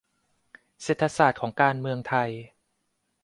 [0.81, 2.29] -เศรษฐศาสตร์ของการเมืองไทย